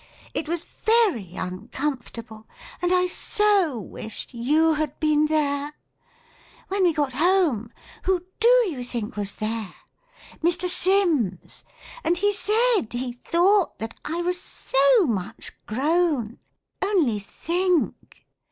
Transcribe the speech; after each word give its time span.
It 0.33 0.47
was 0.49 0.63
very 0.63 1.35
uncomfortable 1.35 2.47
and 2.81 2.91
I 2.91 3.05
so 3.05 3.79
wished 3.79 4.33
you 4.33 4.73
had 4.73 4.99
been 4.99 5.27
there. 5.27 5.73
When 6.69 6.79
m 6.79 6.83
we 6.85 6.91
got 6.93 7.13
home 7.13 7.71
who 8.05 8.25
do 8.39 8.47
you 8.67 8.83
think 8.83 9.15
was 9.15 9.35
there? 9.35 9.75
Mr. 10.41 10.67
Sims; 10.67 11.63
and 12.03 12.17
he 12.17 12.33
said 12.33 12.87
he 12.91 13.13
thought 13.13 13.77
that 13.77 13.93
I 14.03 14.23
was 14.23 14.41
so 14.41 14.75
\\i\\(j\\ 15.03 15.51
grown. 15.67 16.39
Only 16.81 17.19
think. 17.19 18.25